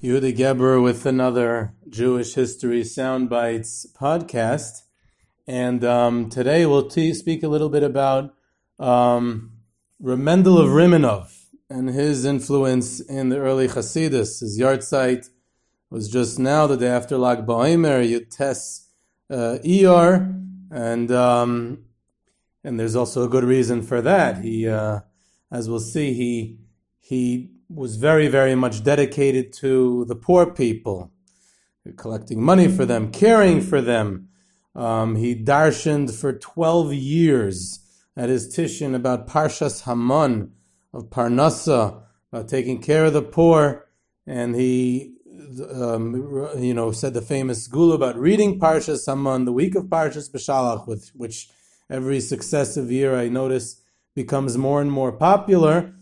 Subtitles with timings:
[0.00, 4.82] Yehuda Geber with another Jewish History Soundbites podcast.
[5.44, 8.32] And um, today we'll t- speak a little bit about
[8.78, 9.54] um,
[10.00, 14.38] Remendel of Rimanov and his influence in the early Hasidus.
[14.38, 15.30] His yahrzeit
[15.90, 18.86] was just now, the day after Lag BaOmer, Yutes
[19.28, 20.32] uh, Iyar,
[20.70, 21.84] and um,
[22.62, 24.44] and there's also a good reason for that.
[24.44, 25.00] He, uh,
[25.50, 26.60] as we'll see, he
[27.00, 31.12] he was very, very much dedicated to the poor people,
[31.96, 34.28] collecting money for them, caring for them.
[34.74, 37.80] Um, he darshaned for 12 years
[38.16, 40.52] at his Tishin about Parshas Haman
[40.92, 42.02] of Parnasa,
[42.32, 43.86] about taking care of the poor.
[44.26, 45.14] And he,
[45.72, 50.30] um, you know, said the famous gula about reading Parshas Haman, the week of Parshas
[50.30, 51.48] Beshalach, with which
[51.90, 53.82] every successive year I notice
[54.14, 55.94] becomes more and more popular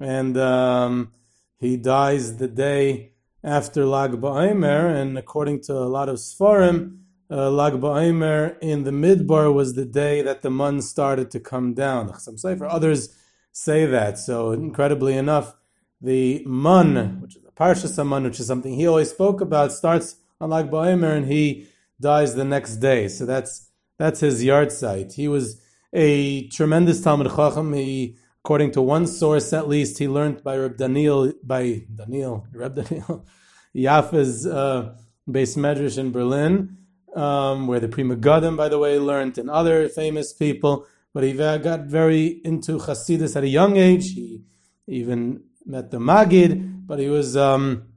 [0.00, 1.12] and um,
[1.58, 3.12] he dies the day
[3.44, 6.98] after Lag BaOmer, and according to a lot of Sfarim,
[7.30, 11.74] uh, Lag BaOmer in the Midbar was the day that the mun started to come
[11.74, 12.18] down.
[12.18, 13.14] Some say for others
[13.52, 14.18] say that.
[14.18, 15.54] So incredibly enough,
[16.00, 20.16] the mun, which is the Parshas mun, which is something he always spoke about, starts
[20.40, 21.68] on Lag BaOmer, and he
[22.00, 23.08] dies the next day.
[23.08, 25.12] So that's that's his yahrzeit.
[25.12, 25.60] He was
[25.92, 27.74] a tremendous Talmid Chacham.
[27.74, 32.74] He According to one source, at least, he learned by Reb Daniel, by Daniel, Reb
[32.74, 33.26] Daniel,
[33.76, 34.96] Yaffa's uh,
[35.28, 36.78] beis medrash in Berlin,
[37.14, 40.86] um, where the Pri Megadim, by the way, learned, and other famous people.
[41.12, 44.14] But he got very into Hasidus at a young age.
[44.14, 44.42] He
[44.86, 47.88] even met the Magid, but he was um,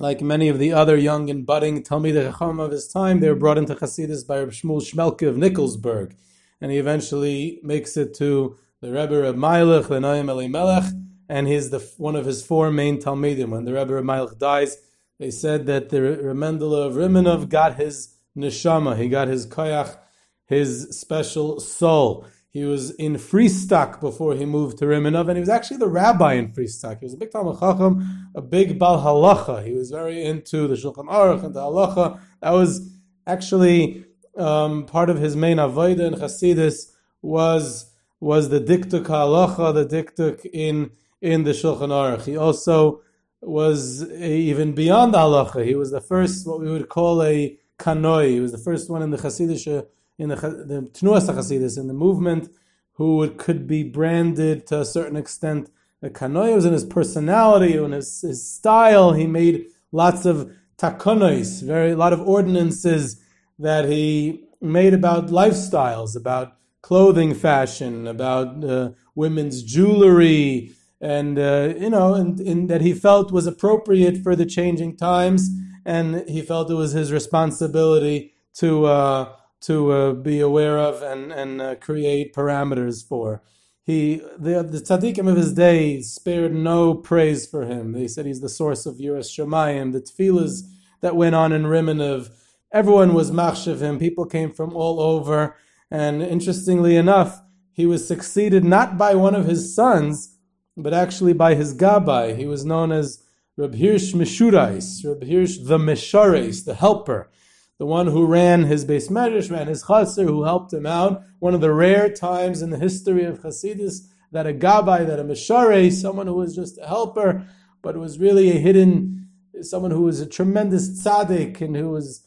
[0.00, 3.20] like many of the other young and budding Talmidei Chacham of his time.
[3.20, 6.16] They were brought into Hasidus by Reb Shmuel Shmelke of Nikolsburg,
[6.60, 10.92] and he eventually makes it to the Rebbe of Meilech, the Noam Elimelech,
[11.26, 13.48] and he's the one of his four main Talmidim.
[13.48, 14.76] When the Rebbe of Meilech dies,
[15.18, 19.96] they said that the Remendela of Rimanov got his neshama, he got his koyach,
[20.44, 22.26] his special soul.
[22.50, 26.34] He was in Freistak before he moved to Rimanov, and he was actually the rabbi
[26.34, 26.98] in Freistak.
[26.98, 29.64] He was a big Talmid Chacham, a big Bal Halacha.
[29.64, 32.20] He was very into the Shulchan Aruch and the Halacha.
[32.42, 32.92] That was
[33.26, 34.04] actually
[34.36, 36.90] um, part of his main avodah in Hasidus
[37.22, 37.90] was
[38.24, 40.90] was the dikduk halacha, the dikduk in
[41.20, 42.24] in the Shulchan Aruch.
[42.24, 43.02] He also
[43.42, 45.64] was a, even beyond halacha.
[45.64, 48.30] He was the first, what we would call a kanoi.
[48.30, 49.84] He was the first one in the Hasidic, uh,
[50.16, 52.48] in the, the Tnuas Hasidus, in the movement,
[52.94, 55.70] who would, could be branded to a certain extent.
[56.00, 59.12] The kanoi It was in his personality, in his, his style.
[59.12, 63.20] He made lots of takonos, very a lot of ordinances
[63.58, 71.88] that he made about lifestyles, about clothing fashion, about uh, women's jewelry, and uh, you
[71.88, 75.48] know, and, and, that he felt was appropriate for the changing times,
[75.86, 81.32] and he felt it was his responsibility to uh, to uh, be aware of and
[81.32, 83.42] and uh, create parameters for.
[83.82, 87.92] He the the tzaddikim of his day spared no praise for him.
[87.92, 90.64] They said he's the source of Yiras Shamayim, the tefillas
[91.00, 92.28] that went on in Rimanov.
[92.70, 93.98] Everyone was machshav him.
[93.98, 95.56] People came from all over
[95.90, 100.38] and interestingly enough, he was succeeded not by one of his sons,
[100.76, 102.36] but actually by his Gabbai.
[102.36, 103.22] He was known as
[103.56, 107.30] Reb Hirsch Meshurais, Reb Hirsch the Meshares, the helper,
[107.78, 111.22] the one who ran his beis medrash, ran his chaser, who helped him out.
[111.38, 115.24] One of the rare times in the history of Hasidus that a Gabbai, that a
[115.24, 117.46] Meshares, someone who was just a helper,
[117.82, 119.28] but was really a hidden,
[119.62, 122.23] someone who was a tremendous tzaddik and who was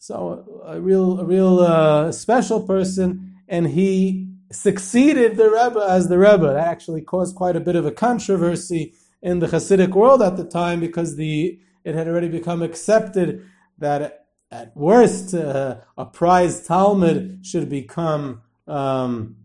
[0.00, 6.18] so a real, a real uh, special person, and he succeeded the Rebbe as the
[6.18, 6.54] Rebbe.
[6.54, 10.44] That actually caused quite a bit of a controversy in the Hasidic world at the
[10.44, 13.44] time because the it had already become accepted
[13.76, 19.36] that at worst uh, a prize Talmid should become um,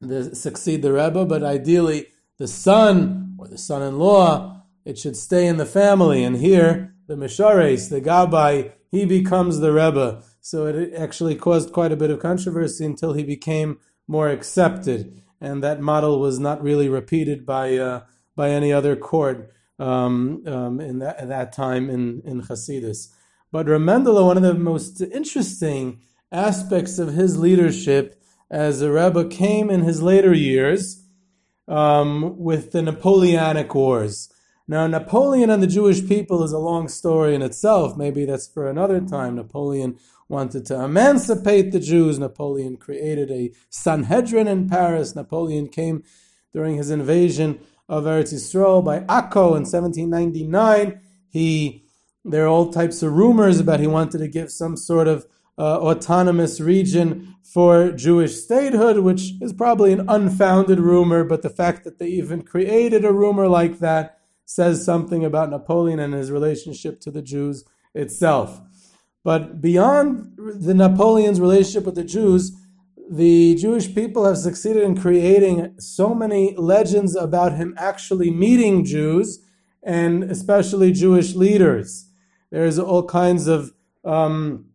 [0.00, 2.06] the, succeed the Rebbe, but ideally
[2.38, 6.22] the son or the son-in-law it should stay in the family.
[6.22, 10.22] And here the Meshares, the Gabbai, he becomes the Rebbe.
[10.40, 13.78] So it actually caused quite a bit of controversy until he became
[14.08, 18.04] more accepted, and that model was not really repeated by uh,
[18.34, 23.08] by any other court um, um, in that at that time in in Hasidus.
[23.52, 26.00] But Remendela, one of the most interesting
[26.32, 28.20] aspects of his leadership
[28.50, 31.04] as a Rebbe came in his later years
[31.68, 34.32] um, with the Napoleonic Wars.
[34.68, 37.96] Now, Napoleon and the Jewish people is a long story in itself.
[37.96, 39.36] Maybe that's for another time.
[39.36, 39.98] Napoleon
[40.28, 42.18] wanted to emancipate the Jews.
[42.18, 45.14] Napoleon created a Sanhedrin in Paris.
[45.14, 46.02] Napoleon came
[46.52, 51.00] during his invasion of Eretz Yisrael by Akko in 1799.
[51.28, 51.84] He
[52.24, 55.26] there are all types of rumors about he wanted to give some sort of
[55.58, 61.84] uh, autonomous region for Jewish statehood, which is probably an unfounded rumor, but the fact
[61.84, 67.00] that they even created a rumor like that says something about Napoleon and his relationship
[67.00, 67.64] to the Jews
[67.94, 68.60] itself.
[69.22, 72.56] But beyond the Napoleon's relationship with the Jews,
[73.10, 79.40] the Jewish people have succeeded in creating so many legends about him actually meeting Jews
[79.82, 82.08] and especially Jewish leaders.
[82.50, 83.72] There's all kinds of
[84.04, 84.66] um,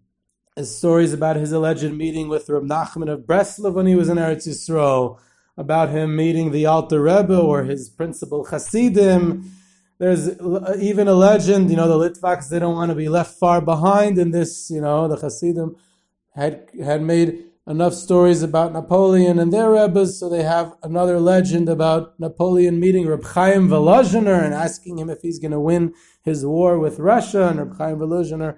[0.62, 4.48] stories about his alleged meeting with Reb Nachman of Breslov when he was in Eretz
[4.48, 5.20] Yisrael,
[5.58, 9.52] about him meeting the Alter Rebbe or his principal Hasidim.
[10.02, 10.30] There's
[10.80, 14.32] even a legend, you know, the Litvaks didn't want to be left far behind in
[14.32, 15.76] this, you know, the Hasidim
[16.34, 21.70] had had made enough stories about Napoleon and their Rebbes, so they have another legend
[21.70, 25.94] about Napoleon meeting Reb Chaim Volozhiner and asking him if he's going to win
[26.24, 28.58] his war with Russia, and Reb Chaim Volozhiner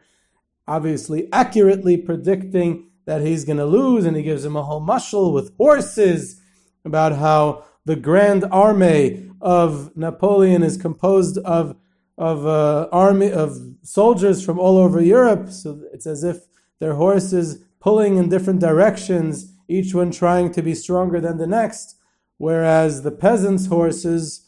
[0.65, 5.33] obviously accurately predicting that he's going to lose, and he gives him a whole mushal
[5.33, 6.39] with horses
[6.85, 11.75] about how the grand army of Napoleon is composed of
[12.17, 15.49] of uh, army of soldiers from all over Europe.
[15.49, 16.37] So it's as if
[16.79, 21.95] their horses pulling in different directions, each one trying to be stronger than the next,
[22.37, 24.47] whereas the peasants' horses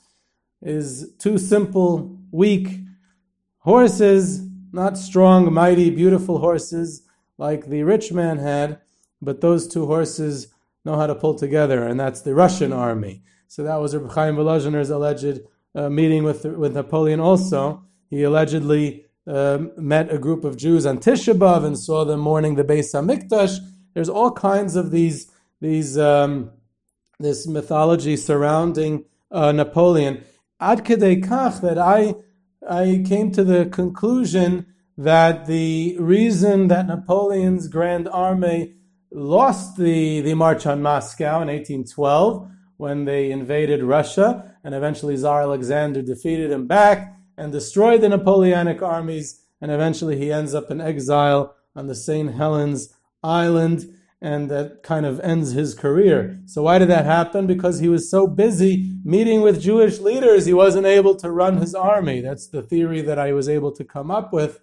[0.62, 2.80] is too simple, weak
[3.59, 7.01] horses not strong, mighty, beautiful horses
[7.38, 8.80] like the rich man had,
[9.21, 10.47] but those two horses
[10.83, 13.24] know how to pull together, and that's the Russian army.
[13.56, 15.40] So that was Reb Chaim Volozhiner's alleged
[15.74, 17.22] uh, meeting with with Napoleon.
[17.22, 22.19] Also, he allegedly uh, met a group of Jews on Tisha B'av and saw them
[22.19, 23.60] mourning the Beis Hamikdash.
[23.94, 25.31] There's all kinds of these
[25.62, 26.52] these um,
[27.18, 30.25] this mythology surrounding uh, Napoleon.
[30.60, 32.16] Ad kedei kach that I
[32.69, 34.66] I came to the conclusion
[34.98, 38.75] that the reason that Napoleon's Grand Army
[39.12, 45.42] lost the, the march on Moscow in 1812 when they invaded Russia and eventually Tsar
[45.42, 50.81] Alexander defeated him back and destroyed the Napoleonic armies and eventually he ends up in
[50.81, 52.33] exile on the St.
[52.33, 56.39] Helens Island and that kind of ends his career.
[56.45, 57.48] So why did that happen?
[57.48, 61.75] Because he was so busy meeting with Jewish leaders, he wasn't able to run his
[61.75, 62.21] army.
[62.21, 64.60] That's the theory that I was able to come up with.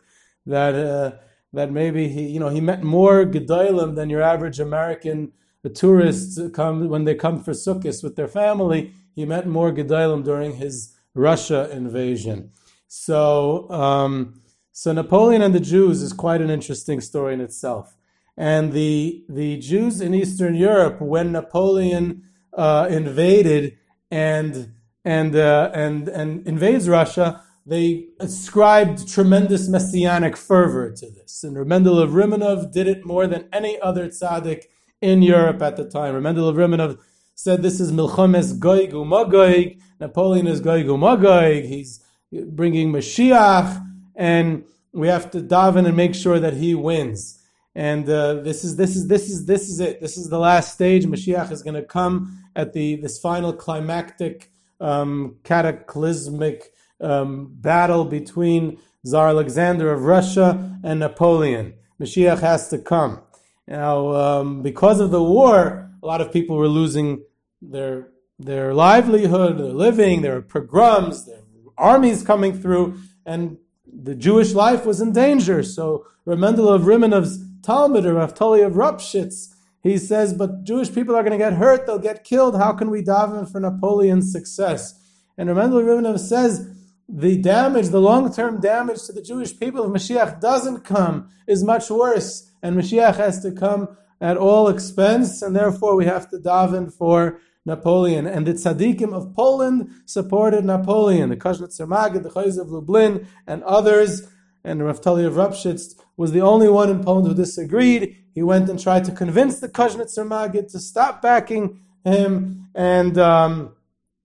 [0.46, 1.12] That uh,
[1.52, 5.32] that maybe he, you know, he met more gedolim than your average American
[5.70, 8.92] tourists come when they come for Sukkot with their family.
[9.14, 12.50] He met more gedolim during his Russia invasion.
[12.88, 14.42] So, um,
[14.72, 17.96] so Napoleon and the Jews is quite an interesting story in itself
[18.36, 22.24] and the the Jews in Eastern Europe when Napoleon
[22.56, 23.76] uh, invaded
[24.10, 24.72] and
[25.04, 31.44] and uh, and and invades Russia, they ascribed tremendous messianic fervor to this.
[31.44, 34.64] And Mendel of Rimanov did it more than any other tzaddik
[35.02, 36.20] in Europe at the time.
[36.22, 37.00] Mendel of
[37.34, 39.78] said this is Milchomes Goig Umagoig.
[40.00, 41.66] Napoleon is Goig Umagoig.
[41.66, 42.02] He's
[42.32, 43.84] bringing Mashiach,
[44.16, 47.42] and we have to daven and make sure that he wins
[47.74, 50.00] and uh, this is this is this is this is it.
[50.00, 51.06] This is the last stage.
[51.06, 54.50] Mashiach is going to come at the this final climactic,
[54.80, 61.74] um, cataclysmic um, battle between Tsar Alexander of Russia and Napoleon.
[61.98, 63.22] Mashiach has to come.
[63.66, 67.24] Now, um, because of the war, a lot of people were losing
[67.60, 71.42] their their livelihood, their living, There their pogroms, their
[71.78, 75.62] armies coming through, and the Jewish life was in danger.
[75.62, 81.22] So Remendel of Rimanov's Talmid or Raftoli of Ropshitz, he says, but Jewish people are
[81.22, 82.56] going to get hurt, they'll get killed.
[82.56, 84.98] How can we daven for Napoleon's success?
[85.38, 86.68] And Remendel Rimanov says,
[87.08, 91.90] the damage, the long-term damage to the Jewish people of Mashiach doesn't come is much
[91.90, 92.50] worse.
[92.62, 97.40] And Mashiach has to come at all expense, and therefore we have to daven for
[97.64, 98.26] Napoleon.
[98.26, 101.28] And the tzaddikim of Poland supported Napoleon.
[101.28, 104.28] The Kozhnitzer Magid, the Chayz of Lublin, and others,
[104.64, 108.16] and Raftali of Ropshitz was the only one in Poland who disagreed.
[108.32, 113.74] He went and tried to convince the Kozhnitzer Magid to stop backing him, and um,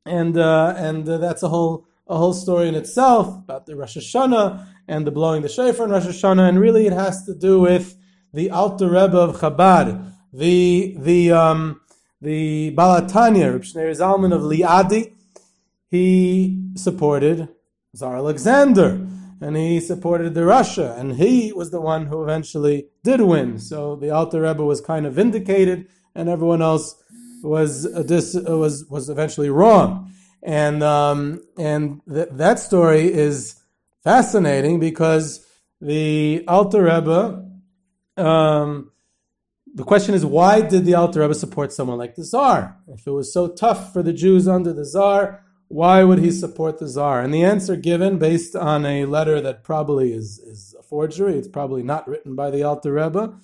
[0.06, 3.98] and uh, and uh, that's a whole a whole story in itself about the Rosh
[3.98, 7.60] Hashanah and the blowing the shofar in Rosh Hashanah, and really it has to do
[7.60, 7.98] with
[8.38, 11.82] the Alter Rebbe of Chabad, the the um,
[12.22, 15.13] the Baal HaTanya, Reb Shneur Zalman of Liadi.
[15.89, 17.50] He supported
[17.96, 18.89] Tsar Alexander
[19.41, 23.60] and he supported the Russia, and he was the one who eventually did win.
[23.60, 26.96] So the Alter Rebbe was kind of vindicated, and everyone else
[27.44, 30.12] was uh, dis, uh, was was eventually wrong.
[30.44, 33.56] And um, and th- that story is
[34.03, 35.44] fascinating because
[35.82, 37.46] the Alter Rebbe,
[38.17, 38.91] um,
[39.74, 42.77] the question is, why did the Alter Rebbe support someone like the Tsar?
[42.88, 46.79] If it was so tough for the Jews under the Tsar, why would he support
[46.79, 47.21] the Tsar?
[47.21, 51.47] And the answer given, based on a letter that probably is, is a forgery, it's
[51.47, 53.38] probably not written by the Alter Rebbe,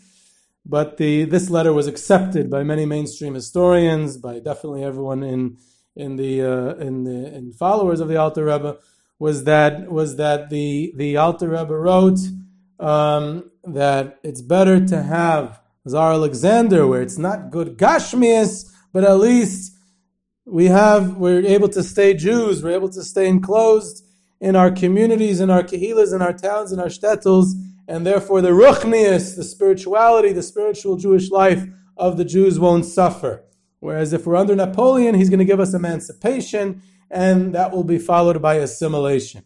[0.66, 5.58] but the, this letter was accepted by many mainstream historians, by definitely everyone in
[5.96, 8.78] in the uh, in the in followers of the Alter Rebbe,
[9.20, 12.20] was that was that the the Alter Rebbe wrote
[12.80, 19.20] um, that it's better to have Tsar Alexander, where it's not good Gashmias, but at
[19.20, 19.74] least
[20.46, 24.06] we have we're able to stay Jews, we're able to stay enclosed
[24.40, 27.54] in our communities, in our kahilas, in our towns, in our shtetls,
[27.88, 31.66] and therefore the ruchnias, the spirituality, the spiritual Jewish life
[31.96, 33.44] of the Jews won't suffer.
[33.80, 37.98] Whereas if we're under Napoleon, he's going to give us emancipation, and that will be
[37.98, 39.44] followed by assimilation.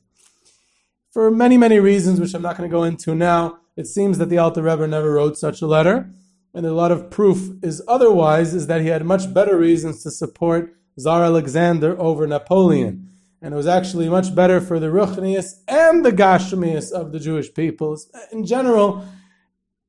[1.12, 4.30] For many, many reasons, which I'm not going to go into now, it seems that
[4.30, 6.10] the Alter Rebbe never wrote such a letter,
[6.54, 10.12] and a lot of proof is otherwise, is that he had much better reasons to
[10.12, 13.10] support Tsar Alexander over Napoleon.
[13.40, 17.54] And it was actually much better for the Ruchnius and the Gashmius of the Jewish
[17.54, 18.12] peoples.
[18.32, 19.06] In general,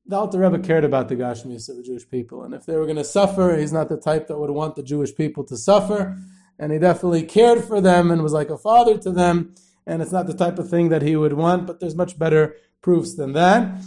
[0.05, 2.43] the Alter Rebbe cared about the Gashmius of the Jewish people.
[2.43, 4.83] And if they were going to suffer, he's not the type that would want the
[4.83, 6.15] Jewish people to suffer.
[6.59, 9.55] And he definitely cared for them and was like a father to them.
[9.89, 12.55] And it's not the type of thing that he would want, but there's much better
[12.81, 13.81] proofs than that.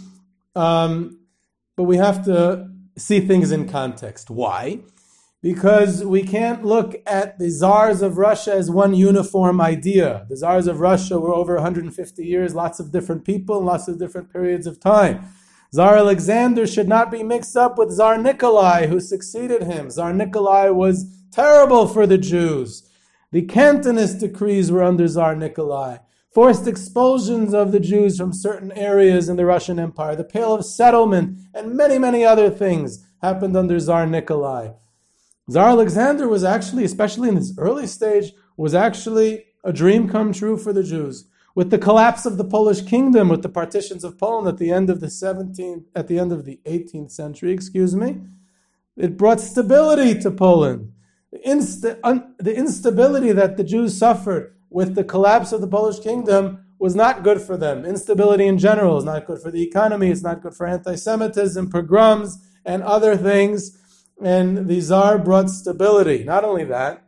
[0.53, 1.21] Um,
[1.77, 4.29] but we have to see things in context.
[4.29, 4.79] Why?
[5.41, 10.25] Because we can't look at the czars of Russia as one uniform idea.
[10.29, 14.31] The czars of Russia were over 150 years, lots of different people, lots of different
[14.31, 15.25] periods of time.
[15.73, 19.89] Tsar Alexander should not be mixed up with Tsar Nikolai, who succeeded him.
[19.89, 22.87] Tsar Nikolai was terrible for the Jews.
[23.33, 25.97] The Cantonist decrees were under Tsar Nikolai
[26.31, 30.65] forced expulsions of the Jews from certain areas in the Russian Empire, the Pale of
[30.65, 34.73] Settlement, and many, many other things happened under Tsar Nikolai.
[35.49, 40.55] Tsar Alexander was actually, especially in this early stage, was actually a dream come true
[40.55, 41.27] for the Jews.
[41.55, 44.91] With the collapse of the Polish kingdom, with the partitions of Poland at the end
[44.91, 48.21] of the 17th, at the end of the 18th century, excuse me,
[48.95, 50.91] it brought stability to Poland.
[51.33, 56.65] The, un- the instability that the Jews suffered with the collapse of the Polish kingdom
[56.79, 57.85] was not good for them.
[57.85, 61.69] Instability in general is not good for the economy, it's not good for anti Semitism,
[61.69, 63.79] pogroms, and other things.
[64.21, 66.23] And the Tsar brought stability.
[66.23, 67.03] Not only that,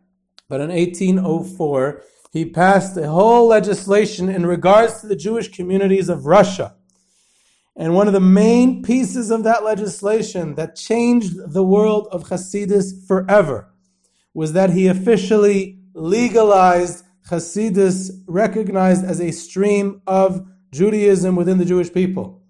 [0.50, 2.02] but in 1804,
[2.32, 6.76] he passed a whole legislation in regards to the Jewish communities of Russia.
[7.76, 13.06] And one of the main pieces of that legislation that changed the world of Hasidus
[13.08, 13.72] forever
[14.36, 21.92] was that he officially legalized Hasidus recognized as a stream of Judaism within the Jewish
[21.92, 22.44] people.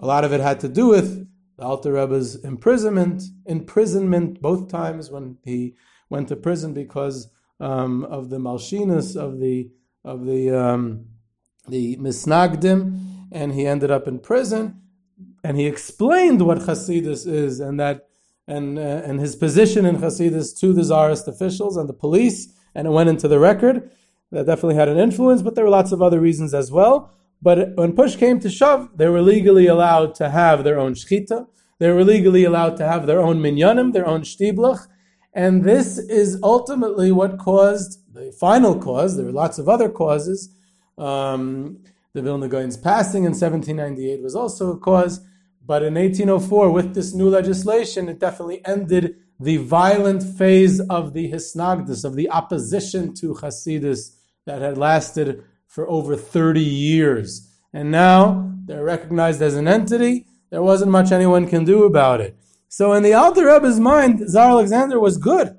[0.00, 5.10] A lot of it had to do with the Alter Rebbe's imprisonment, imprisonment both times
[5.10, 5.76] when he
[6.10, 7.30] went to prison because
[7.60, 9.70] um, of the malshinus of the
[10.04, 11.06] of the um,
[11.68, 14.82] the misnagdim, and he ended up in prison.
[15.44, 18.09] And he explained what Hasidus is, and that
[18.50, 22.86] and uh, and his position in Hasidus to the czarist officials and the police and
[22.86, 23.90] it went into the record.
[24.32, 27.12] That definitely had an influence, but there were lots of other reasons as well.
[27.42, 31.46] But when push came to shove, they were legally allowed to have their own shchita.
[31.78, 34.86] They were legally allowed to have their own minyanim, their own shtiblach.
[35.32, 39.16] And this is ultimately what caused the final cause.
[39.16, 40.54] There were lots of other causes.
[40.98, 41.78] Um,
[42.12, 45.20] the Vilna Gaon's passing in 1798 was also a cause.
[45.64, 51.30] But in 1804, with this new legislation, it definitely ended the violent phase of the
[51.30, 57.48] Hisnagdus, of the opposition to Hasidus that had lasted for over 30 years.
[57.72, 60.26] And now they're recognized as an entity.
[60.50, 62.36] There wasn't much anyone can do about it.
[62.68, 65.56] So in the Alter Rebbe's mind, Tsar Alexander was good.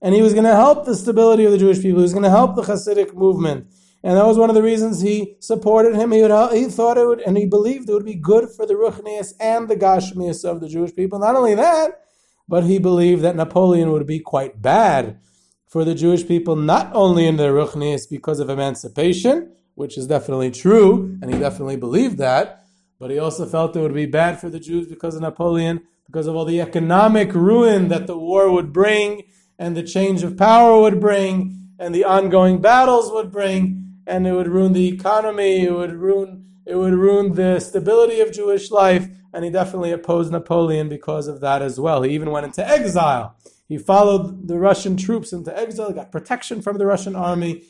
[0.00, 2.00] And he was going to help the stability of the Jewish people.
[2.00, 3.68] He was going to help the Hasidic movement.
[4.04, 6.10] And that was one of the reasons he supported him.
[6.10, 8.74] He, would, he thought it would, and he believed it would be good for the
[8.74, 11.20] Ruchnias and the Gashmias of the Jewish people.
[11.20, 12.00] Not only that,
[12.48, 15.20] but he believed that Napoleon would be quite bad
[15.68, 20.50] for the Jewish people, not only in their Ruchnias because of emancipation, which is definitely
[20.50, 22.64] true, and he definitely believed that,
[22.98, 26.26] but he also felt it would be bad for the Jews because of Napoleon, because
[26.26, 29.22] of all the economic ruin that the war would bring,
[29.58, 34.32] and the change of power would bring, and the ongoing battles would bring, and it
[34.32, 39.08] would ruin the economy, it would ruin it would ruin the stability of Jewish life,
[39.34, 42.02] and he definitely opposed Napoleon because of that as well.
[42.02, 43.36] He even went into exile.
[43.68, 47.64] He followed the Russian troops into exile, got protection from the Russian army.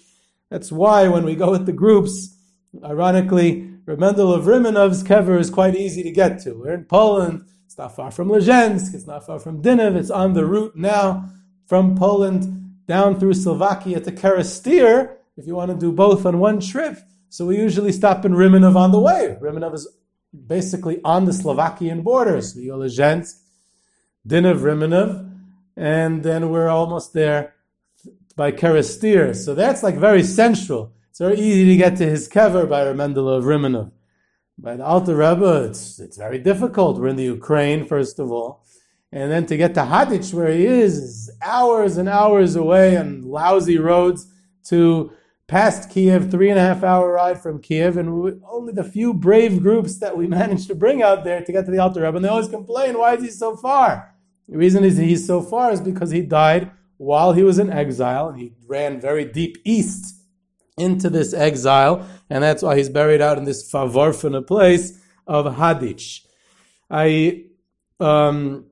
[0.51, 2.37] That's why when we go with the groups,
[2.85, 6.53] ironically, Remendel of Rimanov's kever is quite easy to get to.
[6.53, 7.45] We're in Poland.
[7.65, 8.95] It's not far from Lezhensk.
[8.95, 9.97] It's not far from Dinov.
[9.97, 11.31] It's on the route now
[11.67, 15.17] from Poland down through Slovakia to Kerestir.
[15.37, 16.99] If you want to do both on one trip,
[17.31, 19.37] so we usually stop in Rimanov on the way.
[19.41, 19.89] Rimanov is
[20.47, 22.41] basically on the Slovakian border.
[22.43, 23.39] So Dinov,
[24.29, 25.31] Rimanov,
[25.77, 27.55] and then we're almost there
[28.37, 29.35] by Kerestir.
[29.35, 30.93] So that's like very central.
[31.11, 33.91] It's very easy to get to his kever by Remendela of Rimanov.
[34.59, 36.99] By the Alter Rebbe, it's, it's very difficult.
[36.99, 38.65] We're in the Ukraine, first of all.
[39.11, 43.23] And then to get to Hadich, where he is, is hours and hours away on
[43.23, 44.27] lousy roads
[44.69, 45.12] to
[45.47, 49.63] past Kiev, three and a half hour ride from Kiev, and only the few brave
[49.63, 52.25] groups that we managed to bring out there to get to the Alter Rebbe, and
[52.25, 54.15] they always complain, why is he so far?
[54.49, 58.29] The reason is he's so far is because he died while he was in exile,
[58.29, 60.23] and he ran very deep east
[60.79, 66.25] into this exile, and that's why he's buried out in this favorfina place of Hadich.
[66.91, 67.45] I,
[68.01, 68.67] um,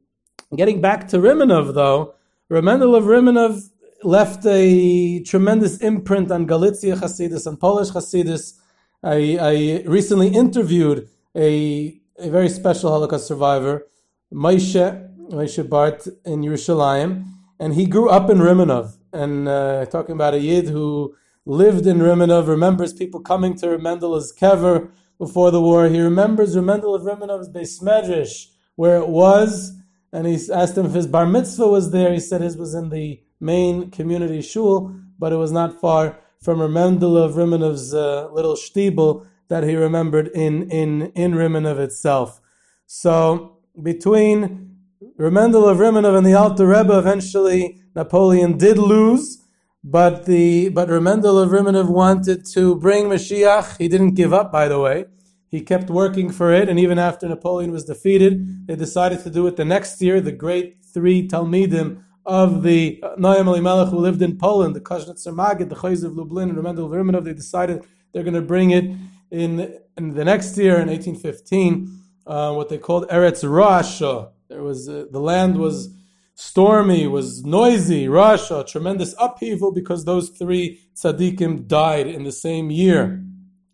[0.54, 2.14] getting back to Rimanov though,
[2.50, 3.70] Remendel of Rimanov
[4.02, 8.54] left a tremendous imprint on Galicia Hasidus and Polish Hasidus.
[9.02, 13.86] I, I recently interviewed a, a very special Holocaust survivor,
[14.32, 17.24] Moshe, Moshe Bart in Yerushalayim,
[17.58, 18.96] and he grew up in Rimanov.
[19.12, 21.14] And uh, talking about a Yid who
[21.44, 25.88] lived in Rimanov, remembers people coming to Remendel's kever before the war.
[25.88, 29.72] He remembers Remendel of Rimanov's Beis Medrash, where it was,
[30.12, 32.12] and he asked him if his bar mitzvah was there.
[32.12, 36.58] He said his was in the main community shul, but it was not far from
[36.58, 42.40] Remendel of Rimanov's uh, little shtibel that he remembered in, in, in Rimanov itself.
[42.86, 44.76] So between
[45.18, 49.44] Remendel of Rimanov and the Alter Rebbe, eventually Napoleon did lose,
[49.82, 53.78] but the but Remendel of Rimanov wanted to bring Mashiach.
[53.78, 55.06] He didn't give up, by the way.
[55.48, 59.46] He kept working for it, and even after Napoleon was defeated, they decided to do
[59.46, 60.20] it the next year.
[60.20, 65.68] The great three Talmidim of the Noam Elimelech who lived in Poland, the Kozhnitzer Magid,
[65.68, 68.84] the Chayz of Lublin, and Remendel of Rimanov, they decided they're going to bring it
[69.32, 71.90] in, in the next year, in 1815,
[72.28, 74.30] uh, what they called Eretz Rasha.
[74.48, 75.92] There was uh, the land was
[76.36, 83.24] stormy, was noisy, Rasha, tremendous upheaval because those three tzaddikim died in the same year.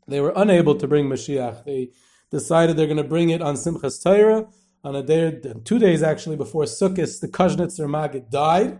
[0.09, 1.67] They were unable to bring Mashiach.
[1.67, 1.91] They
[2.31, 4.47] decided they're going to bring it on Simchas Torah
[4.87, 8.79] on a day, two days actually before Sukkot, the Kozhnitzer Magid died.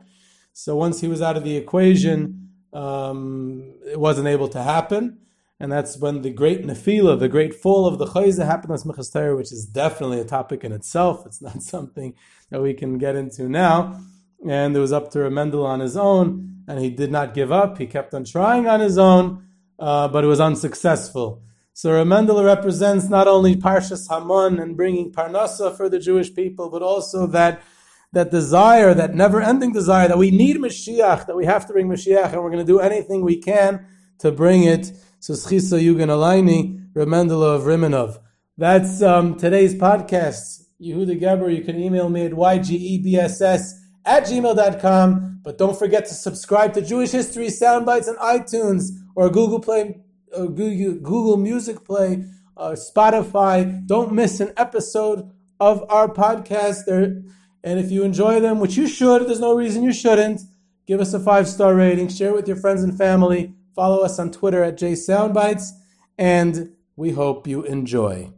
[0.53, 5.19] So once he was out of the equation, um, it wasn't able to happen.
[5.59, 9.37] And that's when the great nefila, the great fall of the chayza happened on Smichas
[9.37, 11.27] which is definitely a topic in itself.
[11.27, 12.15] It's not something
[12.51, 14.01] that we can get into now.
[14.49, 17.79] And it was up to Remendel on his own, and he did not give up.
[17.79, 19.45] He kept on trying on his own,
[19.77, 21.43] uh, but it was unsuccessful.
[21.77, 26.81] So Remendel represents not only Parshas Hamon and bringing Parnasa for the Jewish people, but
[26.81, 27.61] also that
[28.15, 32.33] that desire, that never-ending desire that we need Mashiach, that we have to bring Mashiach,
[32.33, 33.85] and we're going to do anything we can
[34.21, 34.91] to bring it.
[35.21, 38.21] So Zechuso Yagen Aleinu, Remendel of Rimanov.
[38.57, 40.65] That's um, today's podcast.
[40.81, 43.73] Yehuda Geber, you can email me at ygebss
[44.07, 45.41] at gmail.com.
[45.43, 50.01] But don't forget to subscribe to Jewish History Soundbites on iTunes or Google Play
[50.45, 52.25] Google Music Play,
[52.57, 53.87] uh, Spotify.
[53.87, 56.85] Don't miss an episode of our podcast.
[56.87, 57.23] There,
[57.65, 60.43] and if you enjoy them, which you should, there's no reason you shouldn't.
[60.87, 62.09] Give us a five star rating.
[62.09, 63.55] Share it with your friends and family.
[63.75, 65.71] Follow us on Twitter at JSoundbites,
[66.17, 68.31] and we hope you enjoy.